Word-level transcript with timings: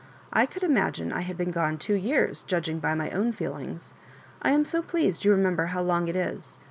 *^I 0.33 0.49
could 0.49 0.63
imagine 0.63 1.13
I 1.13 1.21
had 1.21 1.37
been 1.37 1.51
gone 1.51 1.77
two 1.77 1.93
years, 1.93 2.41
judging 2.41 2.79
by 2.79 2.95
my 2.95 3.11
own 3.11 3.31
feelings. 3.33 3.93
I 4.41 4.49
am 4.49 4.65
so 4.65 4.81
pleased 4.81 5.23
you 5.23 5.29
remember 5.29 5.67
how 5.67 5.83
long 5.83 6.07
it 6.07 6.15
is. 6.15 6.57